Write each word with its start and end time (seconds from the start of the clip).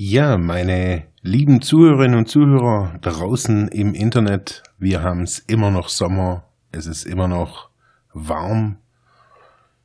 Ja, 0.00 0.38
meine 0.38 1.08
lieben 1.22 1.60
Zuhörerinnen 1.60 2.18
und 2.18 2.28
Zuhörer 2.28 2.96
draußen 3.00 3.66
im 3.66 3.94
Internet, 3.94 4.62
wir 4.78 5.02
haben 5.02 5.22
es 5.22 5.40
immer 5.40 5.72
noch 5.72 5.88
Sommer, 5.88 6.44
es 6.70 6.86
ist 6.86 7.04
immer 7.04 7.26
noch 7.26 7.70
warm. 8.12 8.78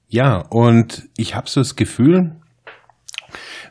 Ja, 0.07 0.37
und 0.37 1.09
ich 1.17 1.33
habe 1.33 1.49
so 1.49 1.61
das 1.61 1.75
Gefühl, 1.75 2.39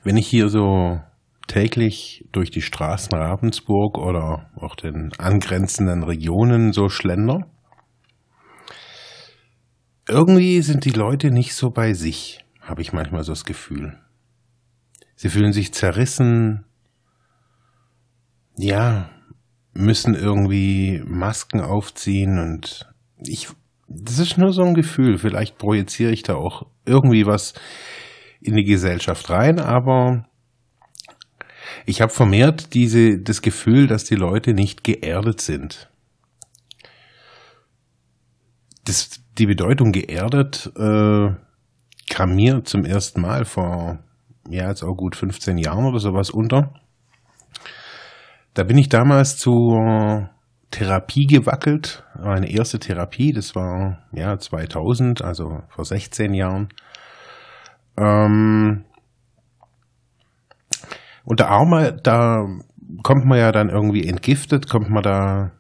wenn 0.03 0.17
ich 0.17 0.27
hier 0.27 0.49
so 0.49 1.01
täglich 1.47 2.27
durch 2.33 2.51
die 2.51 2.61
Straßen 2.61 3.17
Ravensburg 3.17 3.97
oder 3.97 4.51
auch 4.57 4.75
den 4.75 5.13
angrenzenden 5.19 6.03
Regionen 6.03 6.73
so 6.73 6.89
schlender, 6.89 7.47
irgendwie 10.09 10.61
sind 10.63 10.87
die 10.87 10.91
Leute 10.91 11.31
nicht 11.31 11.55
so 11.55 11.71
bei 11.71 11.95
sich, 11.95 12.45
habe 12.61 12.83
ich 12.83 12.93
manchmal 12.93 13.23
so 13.23 13.31
das 13.31 13.45
Gefühl. 13.45 13.97
Sie 15.15 15.29
fühlen 15.29 15.53
sich 15.53 15.73
zerrissen, 15.73 16.65
ja, 18.57 19.11
müssen 19.75 20.15
irgendwie 20.15 21.03
Masken 21.07 21.61
aufziehen 21.61 22.39
und 22.39 22.93
ich, 23.19 23.49
das 23.89 24.19
ist 24.19 24.39
nur 24.39 24.53
so 24.53 24.63
ein 24.63 24.75
Gefühl. 24.75 25.19
Vielleicht 25.19 25.59
projiziere 25.59 26.13
ich 26.13 26.23
da 26.23 26.35
auch 26.35 26.67
irgendwie 26.85 27.27
was 27.27 27.55
in 28.41 28.57
die 28.57 28.65
Gesellschaft 28.65 29.31
rein, 29.31 29.59
aber 29.59 30.27
ich 31.87 32.01
habe 32.01 32.13
vermehrt 32.13 32.75
diese, 32.75 33.19
das 33.19 33.43
Gefühl, 33.43 33.87
dass 33.87 34.05
die 34.05 34.15
Leute 34.15 34.55
nicht 34.55 34.85
geerdet 34.85 35.41
sind. 35.41 35.91
Das, 38.85 39.23
die 39.39 39.47
Bedeutung 39.47 39.93
geerdet 39.93 40.71
äh, 40.77 41.31
kam 42.11 42.35
mir 42.35 42.65
zum 42.65 42.85
ersten 42.85 43.21
Mal 43.21 43.45
vor 43.45 44.01
ja, 44.49 44.69
jetzt 44.69 44.83
auch 44.83 44.95
gut 44.95 45.17
15 45.17 45.59
Jahren 45.59 45.85
oder 45.85 45.99
sowas 45.99 46.31
unter. 46.31 46.75
Da 48.55 48.65
bin 48.65 48.77
ich 48.79 48.89
damals 48.89 49.39
zur 49.39 50.29
Therapie 50.71 51.27
gewackelt, 51.27 52.05
meine 52.19 52.51
erste 52.51 52.79
Therapie, 52.79 53.33
das 53.33 53.55
war 53.55 53.99
ja 54.13 54.39
2000, 54.39 55.23
also 55.23 55.61
vor 55.69 55.85
16 55.85 56.35
Jahren. 56.35 56.69
Ähm, 57.97 58.85
und 61.25 61.41
da, 61.41 61.47
Arme, 61.49 61.97
da 62.03 62.47
kommt 63.03 63.25
man 63.27 63.39
ja 63.39 63.53
dann 63.53 63.69
irgendwie 63.69 64.07
entgiftet, 64.07 64.69
kommt 64.69 64.91
man 64.91 65.03
da, 65.03 65.53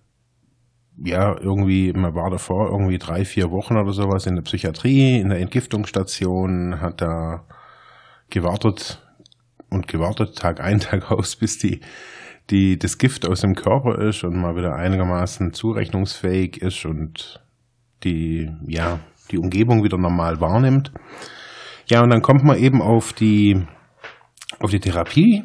ja, 0.96 1.36
irgendwie, 1.38 1.92
man 1.92 2.14
war 2.14 2.30
davor 2.30 2.70
irgendwie 2.70 2.98
drei, 2.98 3.24
vier 3.24 3.50
Wochen 3.50 3.76
oder 3.76 3.92
sowas 3.92 4.26
in 4.26 4.34
der 4.34 4.42
Psychiatrie, 4.42 5.20
in 5.20 5.28
der 5.28 5.40
Entgiftungsstation, 5.40 6.80
hat 6.80 7.00
da 7.00 7.44
gewartet 8.32 9.00
und 9.70 9.86
gewartet, 9.86 10.36
Tag 10.36 10.60
ein, 10.60 10.80
Tag 10.80 11.12
aus, 11.12 11.36
bis 11.36 11.58
die, 11.58 11.80
die, 12.50 12.78
das 12.78 12.98
Gift 12.98 13.28
aus 13.28 13.42
dem 13.42 13.54
Körper 13.54 14.00
ist 14.00 14.24
und 14.24 14.36
mal 14.36 14.56
wieder 14.56 14.74
einigermaßen 14.74 15.52
zurechnungsfähig 15.52 16.60
ist 16.60 16.84
und 16.84 17.40
die, 18.02 18.50
ja, 18.66 18.98
die 19.30 19.38
Umgebung 19.38 19.84
wieder 19.84 19.98
normal 19.98 20.40
wahrnimmt. 20.40 20.92
Ja, 21.86 22.02
und 22.02 22.10
dann 22.10 22.22
kommt 22.22 22.42
man 22.42 22.58
eben 22.58 22.82
auf 22.82 23.12
die, 23.12 23.64
auf 24.58 24.70
die 24.70 24.80
Therapie 24.80 25.44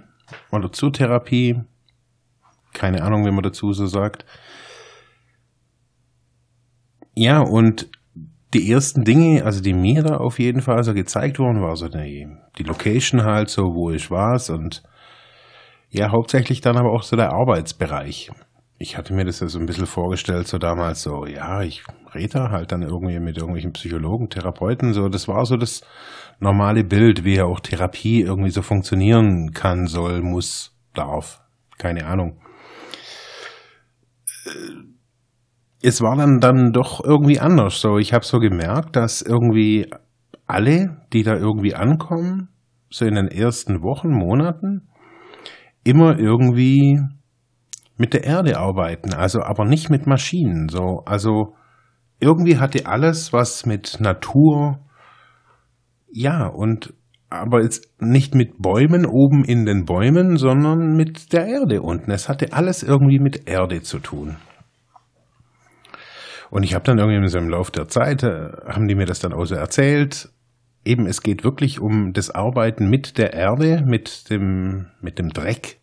oder 0.52 0.72
zur 0.72 0.92
Therapie. 0.92 1.62
Keine 2.74 3.03
Ahnung, 3.03 3.26
wie 3.26 3.31
man 3.31 3.44
dazu 3.44 3.74
so 3.74 3.86
sagt. 3.86 4.26
Ja, 7.16 7.40
und 7.40 7.90
die 8.53 8.72
ersten 8.72 9.03
Dinge, 9.03 9.44
also 9.44 9.62
die 9.62 9.74
mir 9.74 10.03
da 10.03 10.18
auf 10.18 10.40
jeden 10.40 10.62
Fall 10.62 10.84
so 10.84 10.94
gezeigt 10.94 11.40
wurden, 11.40 11.62
war 11.62 11.75
so 11.75 11.90
die, 11.90 12.28
die 12.58 12.63
Location 12.63 13.24
halt, 13.24 13.50
so 13.50 13.63
wo 13.63 13.91
ich 13.91 14.09
war 14.09 14.40
und 14.50 14.84
ja, 15.90 16.12
hauptsächlich 16.12 16.62
dann 16.62 16.78
aber 16.78 16.91
auch 16.91 17.03
so 17.03 17.16
der 17.16 17.31
Arbeitsbereich. 17.31 18.31
Ich 18.78 18.97
hatte 18.97 19.13
mir 19.13 19.25
das 19.25 19.40
ja 19.40 19.47
so 19.47 19.59
ein 19.59 19.66
bisschen 19.66 19.88
vorgestellt, 19.88 20.47
so 20.47 20.58
damals 20.59 21.02
so, 21.02 21.25
ja, 21.25 21.62
ich 21.62 21.84
rede 22.13 22.50
halt 22.52 22.72
dann 22.72 22.84
irgendwie 22.84 23.19
mit 23.19 23.38
irgendwelchen 23.38 23.74
Psychologen, 23.74 24.30
Therapeuten, 24.30 24.94
so, 24.94 25.08
das 25.08 25.28
war 25.28 25.46
so 25.46 25.58
das 25.58 25.81
normale 26.40 26.84
Bild, 26.84 27.24
wie 27.24 27.35
ja 27.35 27.46
auch 27.46 27.59
Therapie 27.59 28.22
irgendwie 28.22 28.52
so 28.52 28.62
funktionieren 28.62 29.52
kann, 29.53 29.88
soll, 29.88 30.22
muss, 30.22 30.75
darf, 30.94 31.41
keine 31.78 32.06
Ahnung. 32.06 32.40
Es 35.82 36.02
war 36.02 36.16
dann, 36.16 36.40
dann 36.40 36.72
doch 36.72 37.04
irgendwie 37.04 37.40
anders, 37.40 37.80
so, 37.80 37.98
ich 37.98 38.14
habe 38.14 38.26
so 38.26 38.40
gemerkt, 38.40 38.96
dass 38.96 39.22
irgendwie 39.22 39.92
alle, 40.48 41.02
die 41.14 41.24
da 41.24 41.36
irgendwie 41.36 41.76
ankommen, 41.76 42.50
so 42.90 43.06
in 43.06 43.16
den 43.16 43.28
ersten 43.28 43.84
Wochen, 43.84 44.10
Monaten, 44.10 44.88
immer 45.84 46.18
irgendwie 46.18 47.00
mit 47.98 48.14
der 48.14 48.24
Erde 48.24 48.58
arbeiten, 48.58 49.14
also 49.14 49.42
aber 49.42 49.66
nicht 49.66 49.90
mit 49.90 50.08
Maschinen. 50.08 50.70
So, 50.70 51.04
also 51.06 51.56
irgendwie 52.20 52.58
hatte 52.58 52.86
alles 52.86 53.34
was 53.34 53.66
mit 53.66 54.00
Natur, 54.00 54.80
ja, 56.12 56.48
und 56.48 56.94
aber 57.30 57.62
jetzt 57.62 57.92
nicht 58.00 58.36
mit 58.36 58.62
Bäumen 58.62 59.06
oben 59.06 59.44
in 59.44 59.66
den 59.66 59.84
Bäumen, 59.84 60.38
sondern 60.38 60.96
mit 60.96 61.34
der 61.34 61.46
Erde 61.46 61.82
unten. 61.82 62.09
Es 62.12 62.30
hatte 62.30 62.54
alles 62.54 62.84
irgendwie 62.84 63.20
mit 63.20 63.50
Erde 63.50 63.82
zu 63.82 64.00
tun. 64.00 64.38
Und 66.50 66.63
ich 66.63 66.74
habe 66.74 66.84
dann 66.84 66.97
irgendwie 66.97 67.28
so 67.28 67.38
im 67.38 67.50
Laufe 67.50 67.72
der 67.72 67.88
Zeit, 67.88 68.24
äh, 68.24 68.52
haben 68.68 68.88
die 68.88 68.96
mir 68.96 69.06
das 69.06 69.19
dann 69.19 69.34
auch 69.34 69.46
so 69.46 69.56
erzählt, 69.56 70.30
eben 70.85 71.06
es 71.06 71.22
geht 71.22 71.44
wirklich 71.44 71.80
um 71.80 72.13
das 72.13 72.30
Arbeiten 72.30 72.90
mit 72.90 73.18
der 73.18 73.34
Erde, 73.34 73.84
mit 73.85 74.30
dem, 74.30 74.88
mit 75.02 75.19
dem 75.19 75.30
Dreck, 75.30 75.80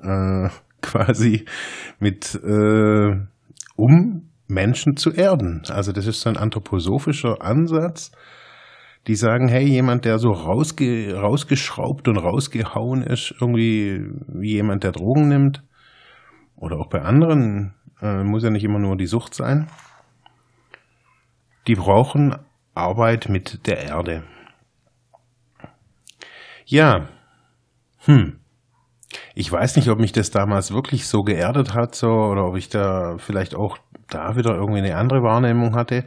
äh, 0.00 0.48
quasi 0.80 1.44
mit, 1.98 2.34
äh, 2.36 3.16
um 3.76 4.28
Menschen 4.46 4.96
zu 4.96 5.12
erden. 5.12 5.62
Also 5.68 5.92
das 5.92 6.06
ist 6.06 6.20
so 6.20 6.30
ein 6.30 6.36
anthroposophischer 6.36 7.42
Ansatz. 7.42 8.12
Die 9.06 9.14
sagen, 9.14 9.48
hey, 9.48 9.64
jemand, 9.64 10.04
der 10.04 10.18
so 10.18 10.30
rausge 10.30 11.14
rausgeschraubt 11.14 12.08
und 12.08 12.18
rausgehauen 12.18 13.02
ist, 13.02 13.34
irgendwie 13.40 14.02
wie 14.26 14.52
jemand, 14.52 14.84
der 14.84 14.92
Drogen 14.92 15.28
nimmt, 15.28 15.62
oder 16.56 16.78
auch 16.78 16.88
bei 16.88 17.00
anderen, 17.00 17.74
äh, 18.02 18.22
muss 18.24 18.42
ja 18.42 18.50
nicht 18.50 18.64
immer 18.64 18.78
nur 18.78 18.96
die 18.96 19.06
Sucht 19.06 19.34
sein, 19.34 19.68
die 21.68 21.74
brauchen 21.74 22.34
Arbeit 22.74 23.28
mit 23.28 23.66
der 23.66 23.78
Erde. 23.84 24.24
Ja, 26.64 27.08
hm. 27.98 28.40
Ich 29.34 29.50
weiß 29.50 29.76
nicht, 29.76 29.88
ob 29.88 29.98
mich 29.98 30.12
das 30.12 30.30
damals 30.30 30.72
wirklich 30.72 31.06
so 31.06 31.22
geerdet 31.22 31.74
hat, 31.74 31.94
so, 31.94 32.08
oder 32.08 32.46
ob 32.46 32.56
ich 32.56 32.68
da 32.68 33.16
vielleicht 33.18 33.54
auch 33.54 33.78
da 34.08 34.36
wieder 34.36 34.54
irgendwie 34.54 34.78
eine 34.78 34.96
andere 34.96 35.22
Wahrnehmung 35.22 35.74
hatte. 35.74 36.04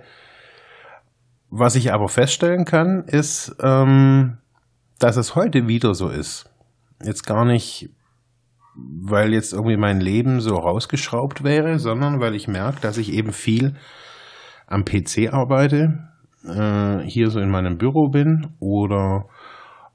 Was 1.49 1.75
ich 1.75 1.93
aber 1.93 2.09
feststellen 2.09 2.65
kann, 2.65 3.03
ist, 3.05 3.55
ähm, 3.61 4.37
dass 4.99 5.17
es 5.17 5.35
heute 5.35 5.67
wieder 5.67 5.93
so 5.93 6.09
ist. 6.09 6.49
Jetzt 7.03 7.25
gar 7.25 7.45
nicht, 7.45 7.89
weil 8.75 9.33
jetzt 9.33 9.53
irgendwie 9.53 9.77
mein 9.77 9.99
Leben 9.99 10.39
so 10.41 10.55
rausgeschraubt 10.55 11.43
wäre, 11.43 11.79
sondern 11.79 12.19
weil 12.19 12.35
ich 12.35 12.47
merke, 12.47 12.81
dass 12.81 12.97
ich 12.97 13.11
eben 13.11 13.31
viel 13.33 13.75
am 14.71 14.85
PC 14.85 15.33
arbeite, 15.33 16.09
äh, 16.47 16.99
hier 17.05 17.29
so 17.29 17.39
in 17.39 17.49
meinem 17.49 17.77
Büro 17.77 18.09
bin 18.09 18.53
oder 18.59 19.25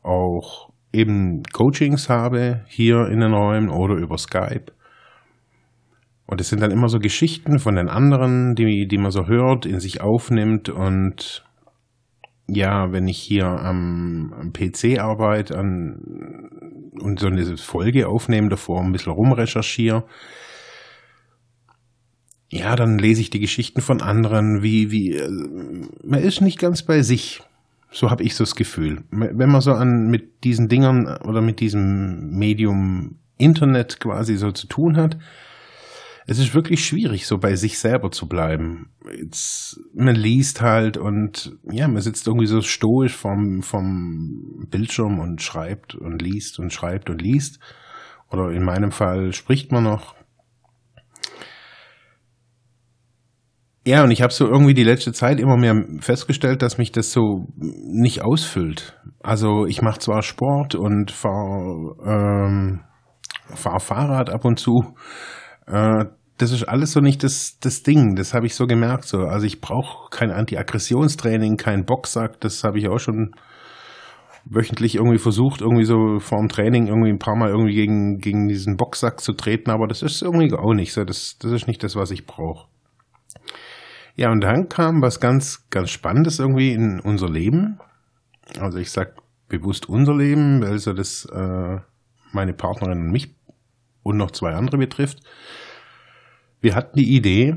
auch 0.03 0.71
eben 0.93 1.43
Coachings 1.53 2.09
habe 2.09 2.65
hier 2.69 3.09
in 3.09 3.21
den 3.21 3.33
Räumen 3.33 3.69
oder 3.69 3.95
über 3.95 4.19
Skype. 4.19 4.73
Und 6.27 6.41
es 6.41 6.49
sind 6.49 6.61
dann 6.61 6.71
immer 6.71 6.89
so 6.89 6.99
Geschichten 6.99 7.59
von 7.59 7.77
den 7.77 7.89
anderen, 7.89 8.55
die, 8.55 8.87
die 8.89 8.99
man 8.99 9.13
so 9.13 9.27
hört, 9.27 9.65
in 9.65 9.79
sich 9.79 10.01
aufnimmt. 10.01 10.69
Und 10.69 11.45
ja, 12.49 12.93
wenn 12.93 13.07
ich 13.07 13.19
hier 13.19 13.47
am, 13.47 14.35
am 14.37 14.53
PC 14.53 14.99
arbeite 14.99 15.57
an, 15.57 16.51
und 17.01 17.21
so 17.21 17.29
eine 17.29 17.57
Folge 17.57 18.09
aufnehme, 18.09 18.49
davor 18.49 18.83
ein 18.83 18.93
bisschen 18.93 19.13
rumrecherchiere, 19.13 20.05
ja, 22.49 22.77
dann 22.77 22.99
lese 22.99 23.21
ich 23.21 23.31
die 23.31 23.41
Geschichten 23.41 23.81
von 23.81 24.01
anderen, 24.01 24.63
wie, 24.63 24.91
wie, 24.91 25.17
äh, 25.17 25.31
man 26.05 26.21
ist 26.21 26.41
nicht 26.41 26.59
ganz 26.59 26.83
bei 26.83 27.03
sich. 27.03 27.43
So 27.91 28.11
habe 28.11 28.23
ich 28.23 28.35
so 28.35 28.45
das 28.45 28.55
Gefühl. 28.55 29.05
Wenn 29.11 29.51
man 29.51 29.61
so 29.61 29.73
an 29.73 30.09
mit 30.09 30.45
diesen 30.45 30.69
Dingern 30.69 31.07
oder 31.07 31.41
mit 31.41 31.61
diesem 31.61 32.31
Medium 32.31 33.17
Internet 33.39 34.01
quasi 34.01 34.37
so 34.37 34.53
zu 34.53 34.67
tun 34.67 34.97
hat, 34.97 35.17
es 36.29 36.39
ist 36.39 36.55
wirklich 36.55 36.85
schwierig, 36.85 37.27
so 37.27 37.39
bei 37.39 37.55
sich 37.55 37.79
selber 37.79 38.11
zu 38.11 38.27
bleiben. 38.27 38.91
Jetzt, 39.17 39.81
man 39.95 40.17
liest 40.17 40.61
halt 40.61 40.97
und 40.97 41.57
ja, 41.71 41.87
man 41.87 42.03
sitzt 42.03 42.27
irgendwie 42.27 42.49
so 42.49 42.63
stoisch 42.63 43.15
vom, 43.15 43.63
vom 43.63 44.67
Bildschirm 44.69 45.21
und 45.21 45.41
schreibt 45.41 45.95
und 45.95 46.21
liest 46.21 46.59
und 46.59 46.73
schreibt 46.73 47.11
und 47.11 47.23
liest. 47.23 47.61
Oder 48.31 48.51
in 48.51 48.65
meinem 48.65 48.91
Fall 48.91 49.33
spricht 49.33 49.71
man 49.71 49.85
noch. 49.85 50.17
Ja, 53.87 54.03
und 54.03 54.11
ich 54.11 54.21
habe 54.21 54.33
so 54.33 54.47
irgendwie 54.47 54.75
die 54.75 54.83
letzte 54.83 55.13
Zeit 55.13 55.39
immer 55.39 55.57
mehr 55.57 55.77
festgestellt, 56.01 56.61
dass 56.61 56.77
mich 56.77 56.91
das 56.91 57.13
so 57.13 57.47
nicht 57.55 58.21
ausfüllt. 58.21 59.01
Also 59.23 59.65
ich 59.67 59.81
mache 59.81 60.01
zwar 60.01 60.23
Sport 60.23 60.75
und 60.75 61.13
fahre 61.13 61.95
ähm, 62.05 62.81
fahr 63.55 63.79
Fahrrad 63.79 64.29
ab 64.29 64.45
und 64.45 64.59
zu, 64.59 64.97
äh, 65.69 66.05
das 66.37 66.51
ist 66.51 66.65
alles 66.65 66.91
so 66.91 67.01
nicht 67.01 67.23
das, 67.23 67.61
das 67.61 67.85
Ding. 67.85 68.17
Das 68.17 68.35
habe 68.35 68.47
ich 68.47 68.57
so 68.57 68.67
gemerkt. 68.67 69.05
So. 69.05 69.19
Also 69.19 69.47
ich 69.47 69.61
brauche 69.61 70.11
kein 70.11 70.33
Anti-Aggressionstraining, 70.33 71.57
kein 71.57 71.85
Boxsack. 71.85 72.41
Das 72.41 72.65
habe 72.65 72.81
ich 72.81 72.89
auch 72.89 72.99
schon 72.99 73.37
wöchentlich 74.45 74.97
irgendwie 74.97 75.19
versucht, 75.19 75.61
irgendwie 75.61 75.85
so 75.85 76.19
vor 76.19 76.39
dem 76.39 76.49
Training 76.49 76.89
irgendwie 76.89 77.11
ein 77.11 77.21
paar 77.21 77.37
Mal 77.37 77.51
irgendwie 77.51 77.75
gegen, 77.75 78.19
gegen 78.19 78.49
diesen 78.49 78.77
Boxsack 78.77 79.21
zu 79.21 79.33
treten. 79.33 79.71
Aber 79.71 79.87
das 79.87 80.03
ist 80.03 80.23
irgendwie 80.23 80.53
auch 80.53 80.75
nicht 80.75 80.93
so. 80.93 81.05
Das, 81.05 81.39
das 81.39 81.53
ist 81.53 81.69
nicht 81.69 81.85
das, 81.85 81.95
was 81.95 82.11
ich 82.11 82.27
brauche. 82.27 82.67
Ja, 84.17 84.33
und 84.33 84.41
dann 84.41 84.71
kam 84.71 85.03
was 85.03 85.21
ganz, 85.21 85.69
ganz 85.69 85.91
Spannendes 85.91 86.39
irgendwie 86.39 86.73
in 86.73 87.01
unser 87.01 87.29
Leben. 87.29 87.79
Also 88.59 88.79
ich 88.79 88.91
sag 88.91 89.15
bewusst 89.49 89.89
unser 89.89 90.15
Leben, 90.15 90.63
weil 90.63 90.79
so 90.79 90.95
das 90.95 91.27
äh, 91.27 91.79
meine 92.33 92.55
Partnerin 92.55 92.99
und 92.99 93.11
mich 93.13 93.35
und 94.03 94.17
noch 94.17 94.31
zwei 94.31 94.55
andere 94.55 94.79
betrifft. 94.79 95.21
Wir 96.61 96.75
hatten 96.75 96.99
die 96.99 97.15
Idee, 97.15 97.57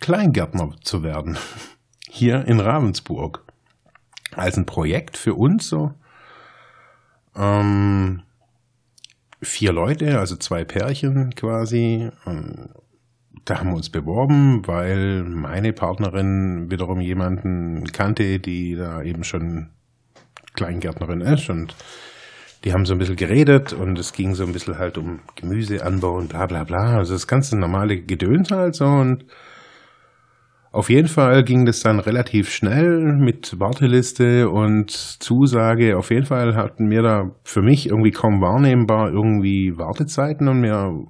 Kleingärtner 0.00 0.74
zu 0.82 1.04
werden. 1.04 1.38
Hier 2.08 2.44
in 2.46 2.58
Ravensburg. 2.58 3.44
Als 4.32 4.56
ein 4.56 4.66
Projekt 4.66 5.16
für 5.16 5.34
uns 5.34 5.68
so. 5.68 5.94
Ähm, 7.36 8.22
vier 9.40 9.72
Leute, 9.72 10.18
also 10.18 10.34
zwei 10.36 10.64
Pärchen 10.64 11.34
quasi. 11.36 12.10
Da 13.44 13.58
haben 13.58 13.70
wir 13.70 13.76
uns 13.76 13.90
beworben, 13.90 14.66
weil 14.66 15.22
meine 15.22 15.72
Partnerin 15.72 16.70
wiederum 16.70 17.00
jemanden 17.00 17.84
kannte, 17.92 18.38
die 18.38 18.74
da 18.74 19.02
eben 19.02 19.24
schon 19.24 19.68
Kleingärtnerin 20.54 21.20
ist 21.20 21.50
und 21.50 21.74
die 22.64 22.72
haben 22.72 22.86
so 22.86 22.94
ein 22.94 22.98
bisschen 22.98 23.16
geredet 23.16 23.74
und 23.74 23.98
es 23.98 24.12
ging 24.12 24.34
so 24.34 24.44
ein 24.44 24.52
bisschen 24.52 24.78
halt 24.78 24.96
um 24.96 25.20
Gemüseanbau 25.34 26.16
und 26.16 26.30
bla 26.30 26.46
bla 26.46 26.64
bla. 26.64 26.96
Also 26.96 27.12
das 27.12 27.26
ganze 27.26 27.58
normale 27.58 28.00
Gedöns 28.00 28.50
halt 28.50 28.74
so 28.74 28.86
und 28.86 29.26
auf 30.72 30.90
jeden 30.90 31.06
Fall 31.06 31.44
ging 31.44 31.66
das 31.66 31.80
dann 31.80 32.00
relativ 32.00 32.50
schnell 32.50 33.12
mit 33.12 33.60
Warteliste 33.60 34.50
und 34.50 34.90
Zusage. 34.90 35.96
Auf 35.96 36.10
jeden 36.10 36.26
Fall 36.26 36.56
hatten 36.56 36.90
wir 36.90 37.02
da 37.02 37.30
für 37.44 37.62
mich 37.62 37.88
irgendwie 37.90 38.10
kaum 38.10 38.40
wahrnehmbar 38.40 39.10
irgendwie 39.10 39.78
Wartezeiten 39.78 40.48
und 40.48 40.64
wir, 40.64 41.06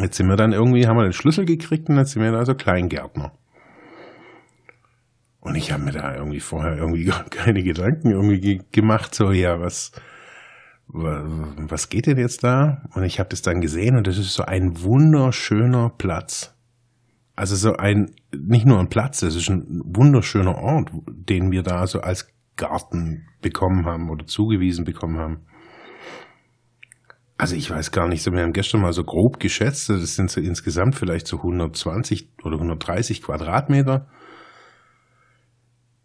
jetzt 0.00 0.16
sind 0.16 0.28
wir 0.28 0.36
dann 0.36 0.52
irgendwie, 0.52 0.86
haben 0.86 0.96
wir 0.96 1.04
den 1.04 1.12
Schlüssel 1.12 1.44
gekriegt 1.44 1.88
und 1.88 1.96
jetzt 1.96 2.12
sind 2.12 2.22
wir 2.22 2.32
da 2.32 2.44
so 2.44 2.54
Kleingärtner. 2.54 3.32
Und 5.40 5.54
ich 5.54 5.70
habe 5.70 5.84
mir 5.84 5.92
da 5.92 6.14
irgendwie 6.14 6.40
vorher 6.40 6.76
irgendwie 6.76 7.04
keine 7.30 7.62
Gedanken 7.62 8.10
irgendwie 8.10 8.62
gemacht, 8.72 9.14
so 9.14 9.30
ja, 9.30 9.60
was, 9.60 9.92
was 10.88 11.88
geht 11.88 12.06
denn 12.06 12.18
jetzt 12.18 12.42
da? 12.42 12.82
Und 12.94 13.04
ich 13.04 13.18
habe 13.18 13.28
das 13.28 13.42
dann 13.42 13.60
gesehen 13.60 13.96
und 13.96 14.06
das 14.06 14.18
ist 14.18 14.34
so 14.34 14.44
ein 14.44 14.82
wunderschöner 14.82 15.90
Platz. 15.96 16.52
Also 17.36 17.54
so 17.54 17.76
ein, 17.76 18.14
nicht 18.34 18.66
nur 18.66 18.80
ein 18.80 18.88
Platz, 18.88 19.20
das 19.20 19.36
ist 19.36 19.50
ein 19.50 19.82
wunderschöner 19.84 20.56
Ort, 20.56 20.90
den 21.06 21.52
wir 21.52 21.62
da 21.62 21.86
so 21.86 22.00
als 22.00 22.28
Garten 22.56 23.28
bekommen 23.42 23.84
haben 23.84 24.10
oder 24.10 24.26
zugewiesen 24.26 24.84
bekommen 24.84 25.18
haben. 25.18 25.46
Also 27.38 27.54
ich 27.54 27.70
weiß 27.70 27.90
gar 27.90 28.08
nicht, 28.08 28.24
wir 28.24 28.42
haben 28.42 28.52
gestern 28.52 28.80
mal 28.80 28.94
so 28.94 29.04
grob 29.04 29.38
geschätzt, 29.40 29.90
das 29.90 30.16
sind 30.16 30.30
so 30.30 30.40
insgesamt 30.40 30.94
vielleicht 30.94 31.26
so 31.26 31.36
120 31.36 32.30
oder 32.42 32.56
130 32.56 33.22
Quadratmeter. 33.22 34.06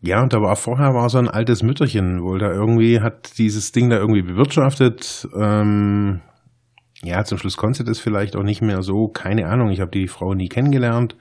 Ja, 0.01 0.21
und 0.21 0.33
da 0.33 0.41
war 0.41 0.55
vorher 0.55 0.93
war 0.93 1.07
so 1.09 1.19
ein 1.19 1.29
altes 1.29 1.61
Mütterchen, 1.63 2.23
wohl 2.23 2.39
da 2.39 2.51
irgendwie 2.51 3.01
hat 3.01 3.37
dieses 3.37 3.71
Ding 3.71 3.89
da 3.89 3.97
irgendwie 3.97 4.23
bewirtschaftet. 4.23 5.27
Ähm, 5.39 6.21
ja, 7.03 7.23
zum 7.23 7.37
Schluss 7.37 7.55
konnte 7.55 7.83
das 7.83 7.99
vielleicht 7.99 8.35
auch 8.35 8.43
nicht 8.43 8.61
mehr 8.61 8.81
so, 8.81 9.07
keine 9.07 9.47
Ahnung. 9.47 9.69
Ich 9.69 9.79
habe 9.79 9.91
die 9.91 10.07
Frau 10.07 10.33
nie 10.33 10.49
kennengelernt. 10.49 11.15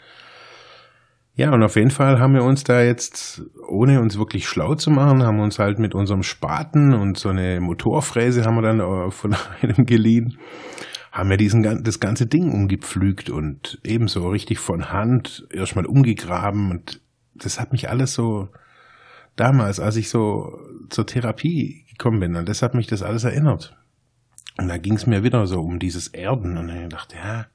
Ja, 1.41 1.55
und 1.55 1.63
auf 1.63 1.77
jeden 1.77 1.91
Fall 1.91 2.21
haben 2.21 2.35
wir 2.35 2.45
uns 2.45 2.65
da 2.65 2.83
jetzt, 2.83 3.41
ohne 3.67 4.03
uns 4.03 4.19
wirklich 4.19 4.47
schlau 4.47 4.75
zu 4.75 4.91
machen, 4.91 5.23
haben 5.23 5.41
uns 5.41 5.59
halt 5.59 5.79
mit 5.79 5.95
unserem 5.95 6.23
Spaten 6.23 6.93
und 6.93 7.17
so 7.17 7.31
eine 7.31 7.63
Motorfräse 7.63 8.45
haben 8.45 8.57
wir 8.57 8.61
dann 8.61 9.11
von 9.11 9.35
einem 9.63 9.87
geliehen, 9.87 10.37
haben 11.13 11.31
wir 11.31 11.39
diesen, 11.39 11.83
das 11.83 11.99
ganze 11.99 12.27
Ding 12.27 12.53
umgepflügt 12.53 13.31
und 13.31 13.81
ebenso 13.85 14.29
richtig 14.29 14.59
von 14.59 14.93
Hand 14.93 15.49
erstmal 15.51 15.87
umgegraben 15.87 16.73
und 16.73 17.01
das 17.35 17.59
hat 17.59 17.73
mich 17.73 17.89
alles 17.89 18.13
so 18.13 18.51
damals, 19.35 19.81
als 19.81 19.97
ich 19.97 20.11
so 20.11 20.59
zur 20.91 21.07
Therapie 21.07 21.87
gekommen 21.89 22.21
bin, 22.21 22.37
an 22.37 22.45
das 22.45 22.61
hat 22.61 22.75
mich 22.75 22.87
das 22.87 23.03
alles 23.03 23.25
erinnert. 23.25 23.75
Und 24.59 24.69
da 24.69 24.77
ging 24.77 24.93
es 24.93 25.07
mir 25.07 25.25
wieder 25.25 25.47
so 25.47 25.63
um 25.63 25.79
dieses 25.79 26.09
Erden. 26.09 26.59
Und 26.59 26.69
ich 26.69 26.89
dachte, 26.91 27.17
ja, 27.17 27.47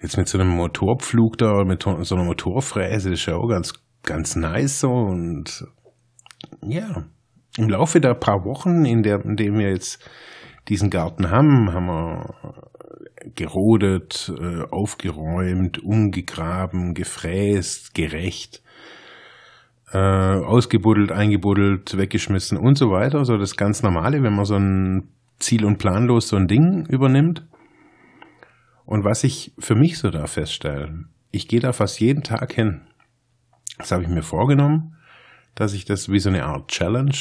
jetzt 0.00 0.16
mit 0.16 0.28
so 0.28 0.38
einem 0.38 0.50
Motorpflug 0.50 1.38
da, 1.38 1.64
mit 1.64 1.82
so 1.82 2.14
einer 2.14 2.24
Motorfräse, 2.24 3.10
das 3.10 3.20
ist 3.20 3.26
ja 3.26 3.36
auch 3.36 3.48
ganz, 3.48 3.74
ganz 4.02 4.36
nice 4.36 4.80
so. 4.80 4.90
Und 4.90 5.64
ja, 6.62 7.04
im 7.56 7.68
Laufe 7.68 8.00
der 8.00 8.14
paar 8.14 8.44
Wochen, 8.44 8.84
in, 8.84 9.02
der, 9.02 9.24
in 9.24 9.36
dem 9.36 9.58
wir 9.58 9.70
jetzt 9.70 9.98
diesen 10.68 10.90
Garten 10.90 11.30
haben, 11.30 11.72
haben 11.72 11.86
wir 11.86 12.34
gerodet, 13.34 14.32
äh, 14.38 14.62
aufgeräumt, 14.70 15.82
umgegraben, 15.82 16.94
gefräst, 16.94 17.94
gerecht 17.94 18.62
äh, 19.92 19.98
ausgebuddelt, 19.98 21.12
eingebuddelt, 21.12 21.96
weggeschmissen 21.96 22.58
und 22.58 22.76
so 22.76 22.90
weiter. 22.90 23.24
So 23.24 23.36
das 23.36 23.56
ganz 23.56 23.82
Normale, 23.82 24.22
wenn 24.22 24.34
man 24.34 24.44
so 24.44 24.56
ein 24.56 25.08
Ziel- 25.38 25.64
und 25.64 25.78
planlos 25.78 26.28
so 26.28 26.36
ein 26.36 26.48
Ding 26.48 26.86
übernimmt. 26.88 27.46
Und 28.84 29.04
was 29.04 29.24
ich 29.24 29.52
für 29.58 29.74
mich 29.74 29.98
so 29.98 30.10
da 30.10 30.26
feststelle, 30.26 31.04
ich 31.30 31.48
gehe 31.48 31.60
da 31.60 31.72
fast 31.72 32.00
jeden 32.00 32.22
Tag 32.22 32.52
hin. 32.52 32.82
Das 33.78 33.92
habe 33.92 34.02
ich 34.02 34.08
mir 34.08 34.22
vorgenommen, 34.22 34.96
dass 35.54 35.72
ich 35.72 35.84
das 35.84 36.08
wie 36.08 36.20
so 36.20 36.28
eine 36.28 36.44
Art 36.44 36.68
Challenge, 36.68 37.14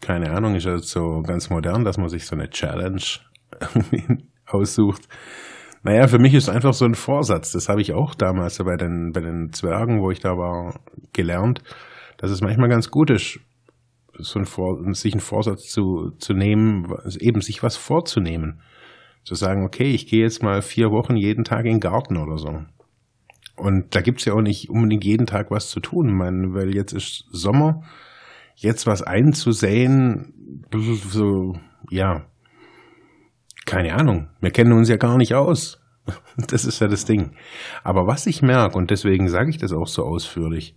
keine 0.00 0.30
Ahnung, 0.30 0.54
ist 0.54 0.64
ja 0.64 0.78
so 0.78 1.22
ganz 1.22 1.50
modern, 1.50 1.84
dass 1.84 1.98
man 1.98 2.08
sich 2.08 2.26
so 2.26 2.34
eine 2.34 2.50
Challenge 2.50 3.02
aussucht. 4.46 5.08
Naja, 5.82 6.08
für 6.08 6.18
mich 6.18 6.34
ist 6.34 6.48
einfach 6.48 6.74
so 6.74 6.84
ein 6.84 6.94
Vorsatz. 6.94 7.52
Das 7.52 7.68
habe 7.68 7.80
ich 7.80 7.92
auch 7.92 8.14
damals 8.14 8.58
bei 8.58 8.76
den, 8.76 9.12
bei 9.12 9.20
den 9.20 9.52
Zwergen, 9.52 10.00
wo 10.00 10.10
ich 10.10 10.20
da 10.20 10.36
war, 10.36 10.80
gelernt 11.12 11.62
dass 12.20 12.30
es 12.30 12.42
manchmal 12.42 12.68
ganz 12.68 12.90
gut 12.90 13.08
ist, 13.08 13.40
so 14.18 14.38
ein 14.38 14.44
Vor 14.44 14.78
sich 14.92 15.14
einen 15.14 15.22
Vorsatz 15.22 15.68
zu, 15.70 16.10
zu 16.18 16.34
nehmen, 16.34 16.94
eben 17.18 17.40
sich 17.40 17.62
was 17.62 17.78
vorzunehmen. 17.78 18.60
Zu 19.24 19.34
sagen, 19.34 19.64
okay, 19.64 19.92
ich 19.92 20.06
gehe 20.06 20.22
jetzt 20.22 20.42
mal 20.42 20.62
vier 20.62 20.90
Wochen 20.90 21.16
jeden 21.16 21.44
Tag 21.44 21.64
in 21.64 21.72
den 21.72 21.80
Garten 21.80 22.16
oder 22.16 22.38
so. 22.38 22.62
Und 23.56 23.94
da 23.94 24.00
gibt's 24.00 24.24
ja 24.24 24.32
auch 24.32 24.40
nicht 24.40 24.70
unbedingt 24.70 25.04
jeden 25.04 25.26
Tag 25.26 25.50
was 25.50 25.68
zu 25.68 25.80
tun, 25.80 26.12
meine, 26.12 26.54
weil 26.54 26.74
jetzt 26.74 26.92
ist 26.92 27.26
Sommer, 27.30 27.82
jetzt 28.56 28.86
was 28.86 29.02
einzusehen, 29.02 30.64
so, 30.72 31.58
ja, 31.90 32.24
keine 33.66 33.94
Ahnung, 33.94 34.28
wir 34.40 34.50
kennen 34.50 34.72
uns 34.72 34.88
ja 34.88 34.96
gar 34.96 35.16
nicht 35.16 35.34
aus. 35.34 35.80
Das 36.48 36.64
ist 36.64 36.80
ja 36.80 36.88
das 36.88 37.04
Ding. 37.04 37.32
Aber 37.84 38.06
was 38.06 38.26
ich 38.26 38.40
merke, 38.40 38.76
und 38.76 38.90
deswegen 38.90 39.28
sage 39.28 39.50
ich 39.50 39.58
das 39.58 39.72
auch 39.72 39.86
so 39.86 40.04
ausführlich, 40.04 40.74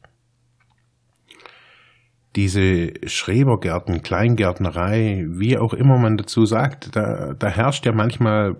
diese 2.36 2.94
Schrebergärten, 3.06 4.02
Kleingärtnerei, 4.02 5.26
wie 5.30 5.58
auch 5.58 5.74
immer 5.74 5.98
man 5.98 6.18
dazu 6.18 6.46
sagt, 6.46 6.96
da, 6.96 7.34
da 7.34 7.48
herrscht 7.48 7.86
ja 7.86 7.92
manchmal 7.92 8.56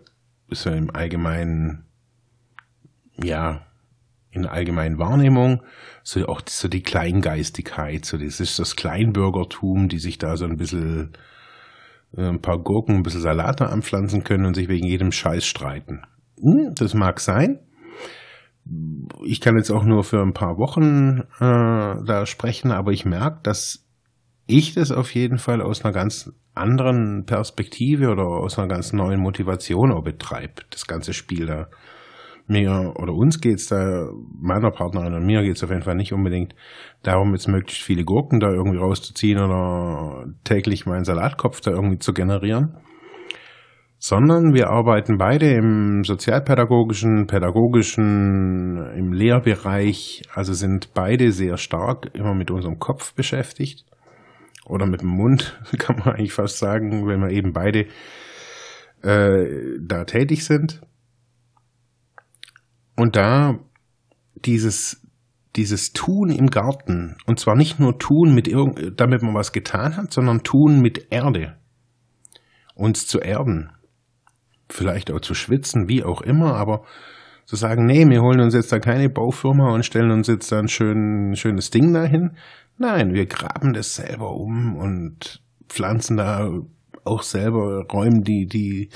so 0.50 0.70
im 0.70 0.94
allgemeinen, 0.96 1.86
ja, 3.22 3.66
in 4.32 4.44
der 4.44 4.52
allgemeinen 4.52 5.00
Wahrnehmung, 5.00 5.64
so 6.04 6.26
auch 6.28 6.42
so 6.48 6.68
die 6.68 6.84
Kleingeistigkeit, 6.84 8.06
so 8.06 8.18
das 8.18 8.40
ist 8.40 8.60
das 8.60 8.76
Kleinbürgertum, 8.76 9.90
die 9.90 10.00
sich 10.00 10.18
da 10.18 10.38
so 10.38 10.46
ein 10.46 10.58
bisschen 10.58 11.14
äh, 12.16 12.28
ein 12.28 12.42
paar 12.42 12.60
Gurken, 12.60 12.98
ein 12.98 13.04
bisschen 13.04 13.22
Salate 13.22 13.70
anpflanzen 13.70 14.24
können 14.24 14.46
und 14.46 14.56
sich 14.56 14.68
wegen 14.68 14.88
jedem 14.88 15.12
Scheiß 15.12 15.46
streiten. 15.46 16.02
Hm, 16.42 16.74
das 16.76 16.94
mag 16.94 17.20
sein 17.20 17.60
ich 19.26 19.42
kann 19.42 19.58
jetzt 19.58 19.72
auch 19.72 19.84
nur 19.84 20.04
für 20.04 20.22
ein 20.22 20.34
paar 20.34 20.58
Wochen 20.58 21.20
äh, 21.40 22.06
da 22.06 22.26
sprechen, 22.26 22.72
aber 22.72 22.92
ich 22.92 23.06
merke, 23.06 23.40
dass 23.44 23.86
ich 24.46 24.74
das 24.74 24.92
auf 24.92 25.14
jeden 25.14 25.38
Fall 25.38 25.62
aus 25.62 25.84
einer 25.84 25.94
ganz 25.94 26.32
anderen 26.54 27.26
Perspektive 27.26 28.10
oder 28.10 28.26
aus 28.26 28.58
einer 28.58 28.68
ganz 28.68 28.94
neuen 28.94 29.20
Motivation 29.20 29.92
auch 29.92 30.04
betreibe, 30.04 30.64
das 30.70 30.88
ganze 30.88 31.14
Spiel 31.14 31.46
da. 31.46 31.68
Mir 32.46 32.94
oder 32.98 33.14
uns 33.14 33.40
geht's 33.40 33.68
da, 33.68 34.10
meiner 34.38 34.72
Partnerin 34.72 35.14
und 35.14 35.26
mir 35.26 35.44
geht's 35.44 35.64
auf 35.64 35.70
jeden 35.70 35.84
Fall 35.84 35.96
nicht 35.96 36.12
unbedingt 36.12 36.54
darum, 37.02 37.32
jetzt 37.32 37.48
möglichst 37.48 37.84
viele 37.84 38.04
Gurken 38.04 38.42
da 38.42 38.50
irgendwie 38.50 38.80
rauszuziehen 38.80 39.42
oder 39.42 40.26
täglich 40.44 40.86
meinen 40.86 41.06
Salatkopf 41.06 41.62
da 41.62 41.72
irgendwie 41.72 42.00
zu 42.00 42.12
generieren 42.12 42.76
sondern 44.06 44.54
wir 44.54 44.70
arbeiten 44.70 45.18
beide 45.18 45.54
im 45.54 46.04
sozialpädagogischen, 46.04 47.26
pädagogischen, 47.26 48.86
im 48.98 49.14
Lehrbereich, 49.14 50.24
also 50.34 50.52
sind 50.52 50.94
beide 50.94 51.32
sehr 51.32 51.56
stark 51.56 52.14
immer 52.14 52.34
mit 52.34 52.52
unserem 52.52 52.80
Kopf 52.80 53.14
beschäftigt 53.14 53.86
oder 54.66 54.86
mit 54.88 55.04
dem 55.04 55.08
Mund, 55.08 55.58
kann 55.78 56.00
man 56.00 56.16
eigentlich 56.16 56.34
fast 56.34 56.58
sagen, 56.58 57.08
wenn 57.08 57.22
wir 57.22 57.30
eben 57.30 57.54
beide 57.54 57.88
äh, 59.04 59.80
da 59.80 60.04
tätig 60.04 60.44
sind. 60.44 60.82
Und 62.98 63.16
da 63.16 63.58
dieses 64.36 65.00
dieses 65.56 65.94
Tun 65.94 66.30
im 66.30 66.48
Garten 66.48 67.16
und 67.26 67.40
zwar 67.40 67.56
nicht 67.56 67.80
nur 67.80 68.00
tun 68.00 68.34
mit 68.34 68.52
damit 68.98 69.22
man 69.22 69.34
was 69.34 69.54
getan 69.54 69.96
hat, 69.96 70.12
sondern 70.12 70.44
tun 70.44 70.82
mit 70.82 71.08
Erde, 71.10 71.56
uns 72.76 73.08
zu 73.08 73.20
erden 73.20 73.72
vielleicht 74.70 75.12
auch 75.12 75.22
zu 75.22 75.34
schwitzen, 75.34 75.88
wie 75.88 76.04
auch 76.04 76.22
immer, 76.22 76.56
aber 76.56 76.84
zu 77.46 77.56
sagen, 77.56 77.86
nee, 77.86 78.08
wir 78.08 78.22
holen 78.22 78.40
uns 78.40 78.54
jetzt 78.54 78.72
da 78.72 78.80
keine 78.80 79.10
Baufirma 79.10 79.72
und 79.74 79.86
stellen 79.86 80.12
uns 80.12 80.28
jetzt 80.28 80.52
da 80.52 80.60
ein 80.60 80.70
schön, 80.70 81.36
schönes 81.36 81.70
Ding 81.70 81.94
dahin. 81.94 82.38
Nein, 82.78 83.14
wir 83.14 83.26
graben 83.26 83.74
das 83.74 83.96
selber 83.96 84.32
um 84.32 84.76
und 84.76 85.42
pflanzen 85.68 86.18
da 86.18 86.50
auch 87.06 87.24
selber, 87.24 87.86
räumen 87.92 88.24
die, 88.24 88.46
die, 88.46 88.90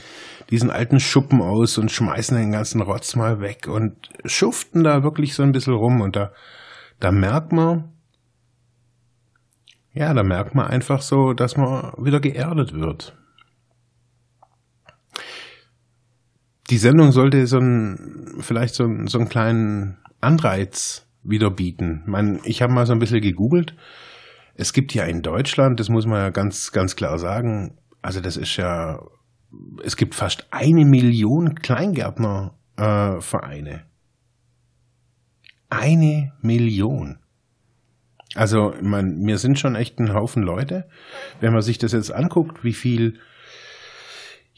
diesen 0.49 0.69
alten 0.69 0.99
Schuppen 0.99 1.41
aus 1.41 1.77
und 1.77 1.91
schmeißen 1.91 2.37
den 2.37 2.51
ganzen 2.51 2.81
Rotz 2.81 3.15
mal 3.15 3.41
weg 3.41 3.67
und 3.67 4.09
schuften 4.25 4.83
da 4.83 5.03
wirklich 5.03 5.33
so 5.33 5.43
ein 5.43 5.51
bisschen 5.51 5.73
rum 5.73 6.01
und 6.01 6.15
da, 6.15 6.31
da 6.99 7.11
merkt 7.11 7.51
man, 7.51 7.91
ja, 9.93 10.13
da 10.13 10.23
merkt 10.23 10.55
man 10.55 10.67
einfach 10.67 11.01
so, 11.01 11.33
dass 11.33 11.57
man 11.57 11.91
wieder 11.97 12.19
geerdet 12.19 12.73
wird. 12.73 13.17
Die 16.69 16.77
Sendung 16.77 17.11
sollte 17.11 17.47
so 17.47 17.59
ein, 17.59 18.35
vielleicht 18.39 18.75
so, 18.75 18.83
ein, 18.83 19.07
so 19.07 19.17
einen 19.17 19.29
kleinen 19.29 19.97
Anreiz 20.21 21.07
wieder 21.23 21.49
bieten. 21.49 22.03
Man, 22.05 22.39
ich 22.43 22.61
habe 22.61 22.73
mal 22.73 22.85
so 22.85 22.93
ein 22.93 22.99
bisschen 22.99 23.21
gegoogelt. 23.21 23.75
Es 24.55 24.73
gibt 24.73 24.93
ja 24.93 25.05
in 25.05 25.21
Deutschland, 25.21 25.79
das 25.79 25.87
muss 25.89 26.05
man 26.05 26.19
ja 26.19 26.29
ganz, 26.29 26.71
ganz 26.71 26.95
klar 26.95 27.17
sagen, 27.19 27.77
also 28.01 28.21
das 28.21 28.37
ist 28.37 28.55
ja, 28.57 28.99
es 29.83 29.97
gibt 29.97 30.15
fast 30.15 30.47
eine 30.51 30.85
Million 30.85 31.55
Kleingärtnervereine. 31.55 33.71
Äh, 33.71 33.79
eine 35.69 36.31
Million. 36.41 37.19
Also, 38.35 38.73
man, 38.81 39.25
wir 39.25 39.37
sind 39.37 39.59
schon 39.59 39.75
echt 39.75 39.99
ein 39.99 40.13
Haufen 40.13 40.43
Leute. 40.43 40.87
Wenn 41.39 41.53
man 41.53 41.61
sich 41.61 41.77
das 41.77 41.91
jetzt 41.91 42.11
anguckt, 42.11 42.63
wie 42.63 42.73
viel 42.73 43.19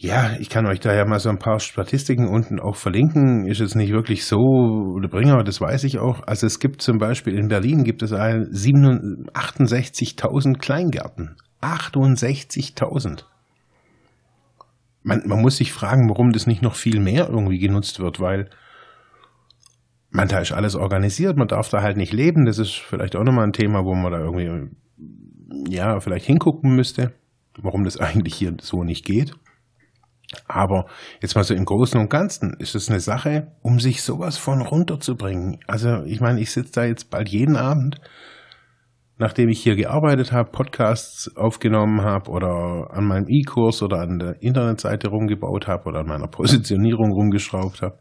ja, 0.02 0.32
ich 0.40 0.50
kann 0.50 0.66
euch 0.66 0.80
da 0.80 0.94
ja 0.94 1.06
mal 1.06 1.20
so 1.20 1.28
ein 1.28 1.40
paar 1.40 1.60
Statistiken 1.60 2.30
unten 2.30 2.62
auch 2.62 2.78
verlinken. 2.78 3.46
Ist 3.46 3.60
jetzt 3.60 3.76
nicht 3.76 3.92
wirklich 3.92 4.24
so 4.24 4.98
der 5.02 5.10
Bringer, 5.10 5.44
das 5.44 5.60
weiß 5.60 5.84
ich 5.84 6.00
auch. 6.00 6.22
Also 6.26 6.48
es 6.48 6.62
gibt 6.62 6.82
zum 6.82 7.00
Beispiel 7.00 7.38
in 7.38 7.50
Berlin 7.50 7.84
gibt 7.84 8.02
es 8.02 8.14
68.000 8.14 10.58
Kleingärten. 10.58 11.36
68.000. 11.62 13.26
Man, 15.04 15.24
man 15.26 15.42
muss 15.42 15.58
sich 15.58 15.74
fragen, 15.74 16.10
warum 16.10 16.32
das 16.32 16.48
nicht 16.48 16.62
noch 16.62 16.76
viel 16.76 17.02
mehr 17.02 17.28
irgendwie 17.28 17.60
genutzt 17.60 18.00
wird, 18.00 18.22
weil 18.22 18.50
man 20.12 20.30
da 20.30 20.40
ist 20.40 20.54
alles 20.54 20.76
organisiert, 20.76 21.36
man 21.36 21.50
darf 21.50 21.68
da 21.68 21.82
halt 21.82 21.98
nicht 21.98 22.14
leben. 22.14 22.46
Das 22.46 22.58
ist 22.58 22.76
vielleicht 22.76 23.18
auch 23.18 23.26
nochmal 23.26 23.48
ein 23.48 23.52
Thema, 23.52 23.84
wo 23.84 23.94
man 23.96 24.14
da 24.14 24.20
irgendwie, 24.20 24.70
ja, 25.68 26.00
vielleicht 26.00 26.26
hingucken 26.26 26.74
müsste, 26.74 27.12
warum 27.62 27.84
das 27.84 27.98
eigentlich 28.00 28.36
hier 28.36 28.56
so 28.62 28.86
nicht 28.86 29.04
geht. 29.04 29.34
Aber 30.48 30.86
jetzt 31.22 31.36
mal 31.36 31.44
so 31.44 31.54
im 31.54 31.66
Großen 31.66 32.00
und 32.00 32.10
Ganzen 32.10 32.54
ist 32.60 32.76
es 32.76 32.90
eine 32.90 33.00
Sache, 33.00 33.48
um 33.62 33.80
sich 33.80 34.04
sowas 34.04 34.38
von 34.38 34.62
runterzubringen. 34.62 35.60
Also 35.68 36.04
ich 36.04 36.22
meine, 36.22 36.40
ich 36.40 36.52
sitze 36.52 36.74
da 36.74 36.84
jetzt 36.86 37.10
bald 37.10 37.30
jeden 37.30 37.56
Abend, 37.56 38.00
nachdem 39.18 39.50
ich 39.50 39.62
hier 39.62 39.76
gearbeitet 39.76 40.32
habe, 40.32 40.52
Podcasts 40.52 41.36
aufgenommen 41.36 42.02
habe 42.02 42.30
oder 42.30 42.92
an 42.92 43.06
meinem 43.06 43.28
E-Kurs 43.28 43.82
oder 43.82 44.02
an 44.02 44.20
der 44.20 44.42
Internetseite 44.42 45.10
rumgebaut 45.10 45.68
habe 45.68 45.86
oder 45.86 46.00
an 46.02 46.08
meiner 46.08 46.28
Positionierung 46.32 47.12
rumgeschraubt 47.12 47.82
habe, 47.82 47.98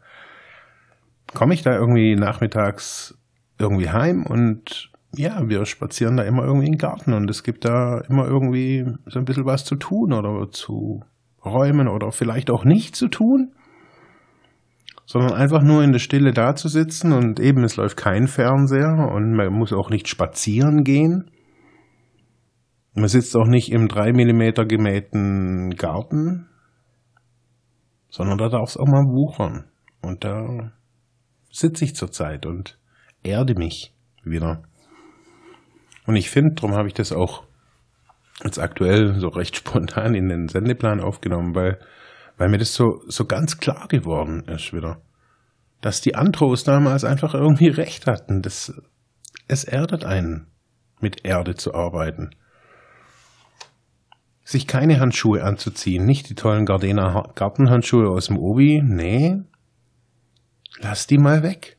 komme 1.33 1.53
ich 1.53 1.63
da 1.63 1.73
irgendwie 1.73 2.15
nachmittags 2.15 3.17
irgendwie 3.57 3.89
heim 3.89 4.25
und 4.25 4.91
ja, 5.15 5.41
wir 5.47 5.65
spazieren 5.65 6.17
da 6.17 6.23
immer 6.23 6.43
irgendwie 6.43 6.67
den 6.67 6.77
Garten 6.77 7.13
und 7.13 7.29
es 7.29 7.43
gibt 7.43 7.65
da 7.65 8.01
immer 8.07 8.27
irgendwie 8.27 8.85
so 9.07 9.17
ein 9.17 9.25
bisschen 9.25 9.45
was 9.45 9.65
zu 9.65 9.75
tun 9.75 10.13
oder 10.13 10.51
zu 10.51 11.01
räumen 11.45 11.87
oder 11.87 12.11
vielleicht 12.11 12.51
auch 12.51 12.65
nicht 12.65 12.95
zu 12.95 13.07
tun, 13.07 13.53
sondern 15.05 15.33
einfach 15.33 15.63
nur 15.63 15.83
in 15.83 15.91
der 15.91 15.99
Stille 15.99 16.33
da 16.33 16.55
zu 16.55 16.67
sitzen 16.67 17.13
und 17.13 17.39
eben 17.39 17.63
es 17.63 17.77
läuft 17.77 17.97
kein 17.97 18.27
Fernseher 18.27 19.09
und 19.11 19.33
man 19.33 19.51
muss 19.53 19.73
auch 19.73 19.89
nicht 19.89 20.07
spazieren 20.07 20.83
gehen. 20.83 21.31
Man 22.93 23.07
sitzt 23.07 23.35
auch 23.35 23.47
nicht 23.47 23.71
im 23.71 23.87
drei 23.87 24.11
Millimeter 24.13 24.65
gemähten 24.65 25.71
Garten, 25.71 26.47
sondern 28.09 28.37
da 28.37 28.49
darf 28.49 28.69
es 28.69 28.77
auch 28.77 28.87
mal 28.87 29.05
wuchern. 29.05 29.65
Und 30.01 30.23
da 30.23 30.71
sitze 31.51 31.85
ich 31.85 31.95
zurzeit 31.95 32.45
und 32.45 32.77
erde 33.23 33.55
mich 33.55 33.93
wieder. 34.23 34.63
Und 36.05 36.15
ich 36.15 36.29
finde, 36.29 36.55
darum 36.55 36.75
habe 36.75 36.87
ich 36.87 36.93
das 36.93 37.11
auch 37.11 37.43
jetzt 38.43 38.59
aktuell 38.59 39.19
so 39.19 39.27
recht 39.29 39.55
spontan 39.57 40.15
in 40.15 40.29
den 40.29 40.47
Sendeplan 40.47 40.99
aufgenommen, 40.99 41.55
weil, 41.55 41.79
weil 42.37 42.49
mir 42.49 42.57
das 42.57 42.73
so, 42.73 43.01
so 43.07 43.25
ganz 43.25 43.57
klar 43.57 43.87
geworden 43.87 44.43
ist 44.47 44.73
wieder. 44.73 45.01
Dass 45.81 46.01
die 46.01 46.15
Andros 46.15 46.63
damals 46.63 47.03
einfach 47.03 47.33
irgendwie 47.33 47.69
recht 47.69 48.05
hatten. 48.05 48.41
Das, 48.41 48.73
es 49.47 49.63
erdet 49.63 50.03
einen, 50.03 50.47
mit 50.99 51.25
Erde 51.25 51.55
zu 51.55 51.73
arbeiten. 51.73 52.31
Sich 54.43 54.67
keine 54.67 54.99
Handschuhe 54.99 55.43
anzuziehen, 55.43 56.05
nicht 56.05 56.29
die 56.29 56.35
tollen 56.35 56.65
Gardena 56.65 57.31
Gartenhandschuhe 57.35 58.09
aus 58.09 58.27
dem 58.27 58.37
Obi, 58.37 58.81
nee. 58.83 59.37
Lass 60.79 61.07
die 61.07 61.17
mal 61.17 61.43
weg. 61.43 61.77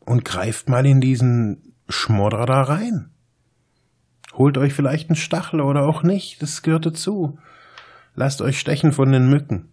Und 0.00 0.24
greift 0.24 0.70
mal 0.70 0.86
in 0.86 1.00
diesen 1.00 1.74
Schmodder 1.88 2.46
da 2.46 2.62
rein. 2.62 3.10
Holt 4.38 4.56
euch 4.56 4.72
vielleicht 4.72 5.10
einen 5.10 5.16
Stachel 5.16 5.60
oder 5.60 5.82
auch 5.82 6.04
nicht, 6.04 6.40
das 6.40 6.62
gehört 6.62 6.86
dazu. 6.86 7.40
Lasst 8.14 8.40
euch 8.40 8.60
stechen 8.60 8.92
von 8.92 9.10
den 9.10 9.28
Mücken. 9.28 9.72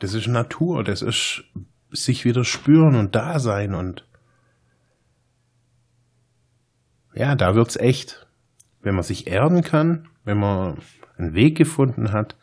Das 0.00 0.12
ist 0.12 0.26
Natur, 0.26 0.82
das 0.82 1.02
ist 1.02 1.44
sich 1.92 2.24
wieder 2.24 2.42
spüren 2.42 2.96
und 2.96 3.14
da 3.14 3.38
sein 3.38 3.74
und 3.74 4.08
ja, 7.14 7.36
da 7.36 7.54
wird's 7.54 7.76
echt. 7.76 8.26
Wenn 8.82 8.94
man 8.94 9.04
sich 9.04 9.28
erden 9.28 9.62
kann, 9.62 10.08
wenn 10.24 10.38
man 10.38 10.78
einen 11.16 11.34
Weg 11.34 11.56
gefunden 11.56 12.12
hat, 12.12 12.36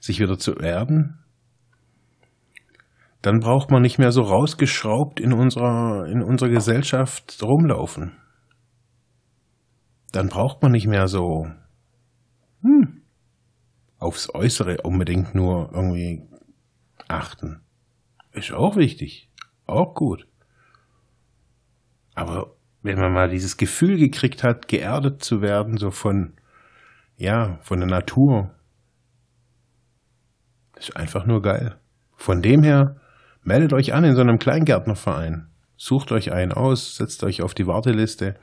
sich 0.00 0.20
wieder 0.20 0.38
zu 0.38 0.54
erden, 0.54 1.18
dann 3.20 3.40
braucht 3.40 3.72
man 3.72 3.82
nicht 3.82 3.98
mehr 3.98 4.12
so 4.12 4.22
rausgeschraubt 4.22 5.18
in 5.18 5.32
unserer, 5.32 6.06
in 6.06 6.22
unserer 6.22 6.50
Gesellschaft 6.50 7.42
rumlaufen 7.42 8.21
dann 10.12 10.28
braucht 10.28 10.62
man 10.62 10.72
nicht 10.72 10.86
mehr 10.86 11.08
so 11.08 11.48
hm, 12.62 13.02
aufs 13.98 14.32
Äußere 14.32 14.82
unbedingt 14.82 15.34
nur 15.34 15.70
irgendwie 15.72 16.22
achten. 17.08 17.62
Ist 18.32 18.52
auch 18.52 18.76
wichtig, 18.76 19.30
auch 19.66 19.94
gut. 19.94 20.26
Aber 22.14 22.54
wenn 22.82 22.98
man 22.98 23.12
mal 23.12 23.28
dieses 23.28 23.56
Gefühl 23.56 23.96
gekriegt 23.96 24.42
hat, 24.42 24.68
geerdet 24.68 25.22
zu 25.22 25.40
werden, 25.40 25.76
so 25.76 25.90
von, 25.90 26.34
ja, 27.16 27.58
von 27.62 27.80
der 27.80 27.88
Natur, 27.88 28.54
ist 30.76 30.96
einfach 30.96 31.26
nur 31.26 31.42
geil. 31.42 31.78
Von 32.16 32.42
dem 32.42 32.62
her, 32.62 33.00
meldet 33.42 33.72
euch 33.72 33.94
an 33.94 34.04
in 34.04 34.14
so 34.14 34.20
einem 34.20 34.38
Kleingärtnerverein. 34.38 35.48
Sucht 35.76 36.12
euch 36.12 36.32
einen 36.32 36.52
aus, 36.52 36.96
setzt 36.96 37.24
euch 37.24 37.42
auf 37.42 37.54
die 37.54 37.66
Warteliste 37.66 38.36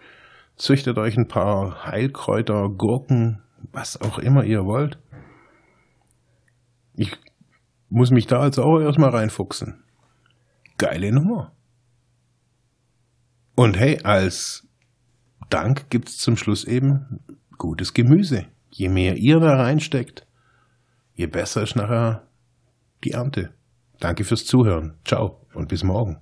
züchtet 0.60 0.98
euch 1.00 1.18
ein 1.18 1.28
paar 1.28 1.86
Heilkräuter, 1.86 2.70
Gurken, 2.70 3.42
was 3.72 4.00
auch 4.00 4.20
immer 4.20 4.44
ihr 4.44 4.66
wollt. 4.66 5.00
Ich 6.96 7.18
muss 7.90 8.12
mich 8.12 8.28
da 8.28 8.40
also 8.40 8.64
auch 8.64 8.80
erstmal 8.80 9.10
reinfuchsen. 9.10 9.84
Geile 10.78 11.12
Nummer. 11.12 11.54
Und 13.56 13.78
hey, 13.78 14.00
als 14.04 14.68
Dank 15.50 15.90
gibt's 15.90 16.18
zum 16.18 16.38
Schluss 16.38 16.64
eben 16.64 17.22
gutes 17.58 17.94
Gemüse. 17.94 18.46
Je 18.70 18.90
mehr 18.90 19.18
ihr 19.18 19.40
da 19.40 19.56
reinsteckt, 19.56 20.28
je 21.16 21.26
besser 21.28 21.64
ist 21.64 21.76
nachher 21.76 22.28
die 23.04 23.12
Ernte. 23.12 23.54
Danke 24.00 24.24
fürs 24.24 24.46
Zuhören. 24.46 24.98
Ciao 25.04 25.46
und 25.54 25.68
bis 25.68 25.84
morgen. 25.84 26.22